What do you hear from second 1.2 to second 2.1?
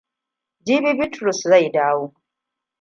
zai dawo.